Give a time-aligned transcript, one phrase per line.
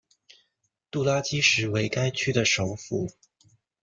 [0.89, 3.07] 杜拉基什为该区的首府。